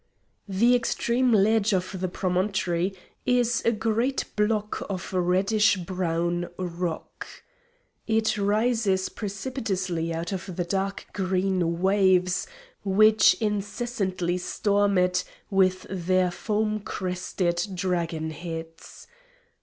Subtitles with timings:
[0.49, 7.27] The extreme ledge of the promontory is a great block of reddish brown rock.
[8.07, 12.47] It rises precipitously out of the dark green waves,
[12.83, 19.05] which incessantly storm it with their foam crested dragon heads.